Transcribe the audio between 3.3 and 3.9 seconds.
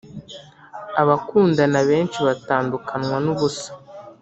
busa